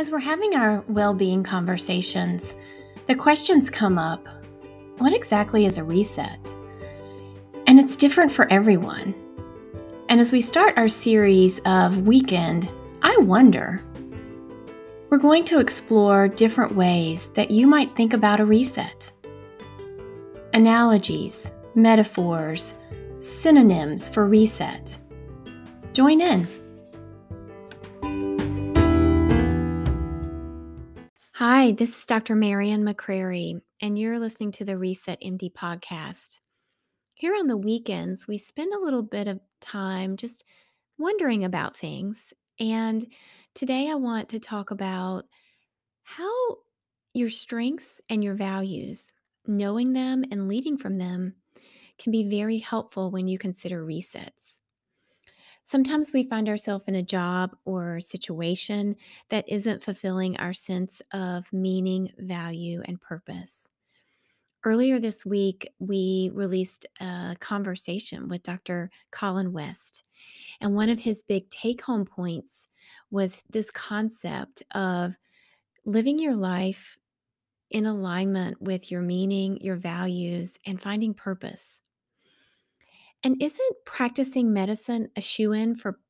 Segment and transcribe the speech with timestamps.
[0.00, 2.54] As we're having our well being conversations,
[3.06, 4.26] the questions come up
[4.96, 6.56] what exactly is a reset?
[7.66, 9.14] And it's different for everyone.
[10.08, 12.66] And as we start our series of Weekend,
[13.02, 13.84] I wonder,
[15.10, 19.12] we're going to explore different ways that you might think about a reset.
[20.54, 22.74] Analogies, metaphors,
[23.18, 24.96] synonyms for reset.
[25.92, 26.48] Join in.
[31.42, 32.36] Hi, this is Dr.
[32.36, 36.38] Marian McCrary, and you're listening to the Reset MD podcast.
[37.14, 40.44] Here on the weekends, we spend a little bit of time just
[40.98, 42.34] wondering about things.
[42.58, 43.06] And
[43.54, 45.24] today I want to talk about
[46.02, 46.58] how
[47.14, 49.06] your strengths and your values,
[49.46, 51.36] knowing them and leading from them,
[51.98, 54.58] can be very helpful when you consider resets.
[55.64, 58.96] Sometimes we find ourselves in a job or situation
[59.28, 63.68] that isn't fulfilling our sense of meaning, value, and purpose.
[64.64, 68.90] Earlier this week, we released a conversation with Dr.
[69.10, 70.04] Colin West.
[70.60, 72.68] And one of his big take home points
[73.10, 75.16] was this concept of
[75.84, 76.98] living your life
[77.70, 81.82] in alignment with your meaning, your values, and finding purpose.
[83.22, 86.00] And isn't practicing medicine a shoo in for,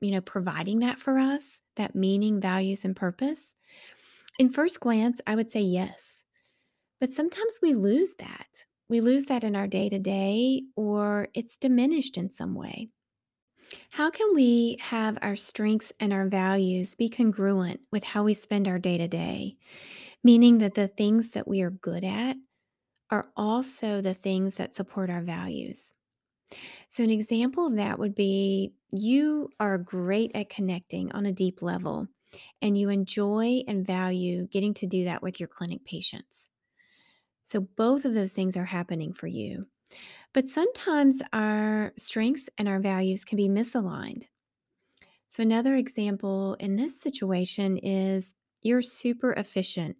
[0.00, 3.54] you know, providing that for us, that meaning, values, and purpose?
[4.38, 6.24] In first glance, I would say yes.
[7.00, 8.66] But sometimes we lose that.
[8.88, 12.88] We lose that in our day to day, or it's diminished in some way.
[13.90, 18.66] How can we have our strengths and our values be congruent with how we spend
[18.66, 19.56] our day to day?
[20.24, 22.36] Meaning that the things that we are good at
[23.10, 25.92] are also the things that support our values.
[26.88, 31.62] So, an example of that would be you are great at connecting on a deep
[31.62, 32.08] level,
[32.62, 36.50] and you enjoy and value getting to do that with your clinic patients.
[37.44, 39.62] So, both of those things are happening for you.
[40.34, 44.28] But sometimes our strengths and our values can be misaligned.
[45.28, 49.96] So, another example in this situation is you're super efficient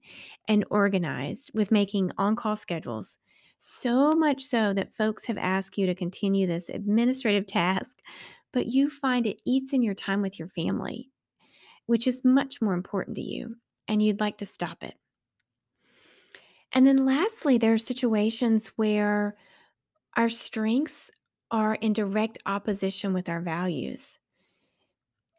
[0.49, 3.17] and organized with making on call schedules
[3.61, 7.99] so much so that folks have asked you to continue this administrative task,
[8.53, 11.11] but you find it eats in your time with your family,
[11.87, 13.57] which is much more important to you,
[13.87, 14.95] and you'd like to stop it.
[16.73, 19.37] And then lastly, there are situations where
[20.17, 21.11] our strengths
[21.51, 24.19] are in direct opposition with our values.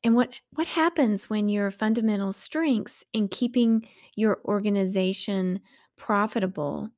[0.03, 5.61] And what, what happens when your fundamental strengths in keeping your organization
[5.97, 6.91] profitable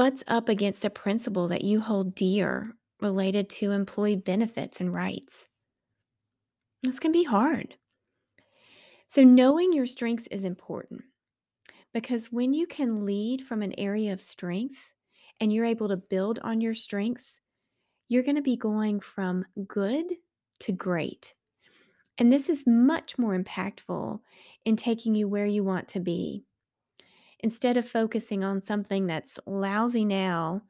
[0.00, 5.46] butts up against a principle that you hold dear related to employee benefits and rights.
[6.82, 7.74] This can be hard.
[9.08, 11.02] So, knowing your strengths is important
[11.92, 14.78] because when you can lead from an area of strength
[15.38, 17.38] and you're able to build on your strengths,
[18.08, 20.06] you're going to be going from good
[20.60, 21.34] to great.
[22.16, 24.20] And this is much more impactful
[24.64, 26.46] in taking you where you want to be
[27.42, 30.62] instead of focusing on something that's lousy now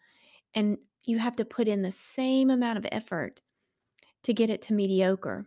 [0.54, 3.40] and you have to put in the same amount of effort
[4.24, 5.46] to get it to mediocre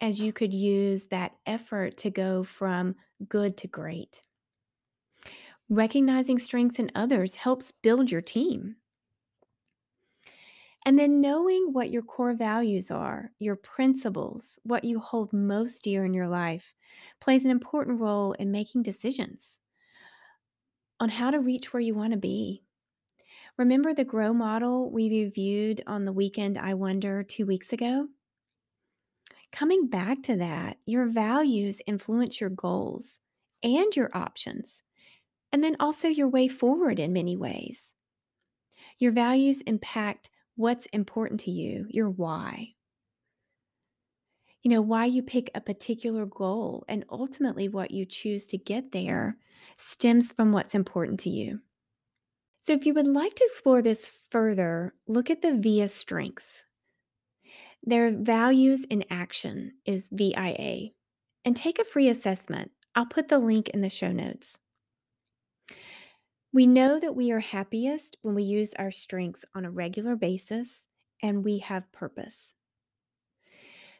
[0.00, 2.96] as you could use that effort to go from
[3.28, 4.22] good to great.
[5.70, 8.76] Recognizing strengths in others helps build your team.
[10.84, 16.04] And then knowing what your core values are, your principles, what you hold most dear
[16.04, 16.74] in your life,
[17.20, 19.59] plays an important role in making decisions
[21.00, 22.62] on how to reach where you want to be.
[23.56, 28.08] Remember the GROW model we reviewed on the weekend, I Wonder, two weeks ago?
[29.50, 33.18] Coming back to that, your values influence your goals
[33.62, 34.82] and your options,
[35.52, 37.88] and then also your way forward in many ways.
[38.98, 42.74] Your values impact what's important to you, your why.
[44.62, 48.92] You know, why you pick a particular goal and ultimately what you choose to get
[48.92, 49.38] there
[49.80, 51.60] stems from what's important to you.
[52.60, 56.66] So, if you would like to explore this further, look at the VIA strengths.
[57.82, 60.90] Their values in action is VIA,
[61.44, 62.72] and take a free assessment.
[62.94, 64.58] I'll put the link in the show notes.
[66.52, 70.86] We know that we are happiest when we use our strengths on a regular basis
[71.22, 72.54] and we have purpose.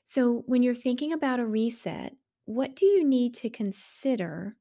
[0.04, 4.56] So, when you're thinking about a reset, what do you need to consider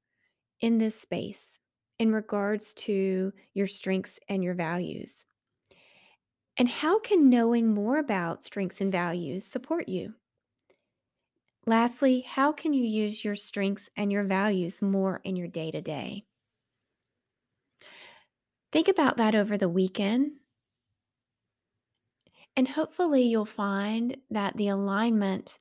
[0.61, 1.59] in this space
[1.97, 5.25] in regards to your strengths and your values?
[6.57, 10.15] And how can knowing more about strengths and values support you?
[11.65, 15.81] Lastly, how can you use your strengths and your values more in your day to
[15.81, 16.25] day?
[18.71, 20.39] Think about that over the weekend,
[22.55, 25.57] and hopefully, you'll find that the alignment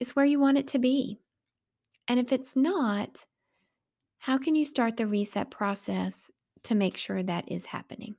[0.00, 1.18] is where you want it to be.
[2.08, 3.26] And if it's not,
[4.18, 6.30] how can you start the reset process
[6.64, 8.16] to make sure that is happening?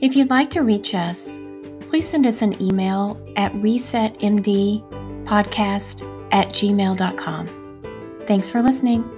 [0.00, 1.28] If you'd like to reach us,
[1.88, 7.46] please send us an email at resetmdpodcast at gmail.com.
[8.26, 9.17] Thanks for listening.